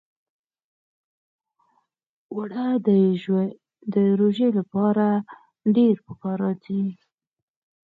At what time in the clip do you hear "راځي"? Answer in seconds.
6.45-6.81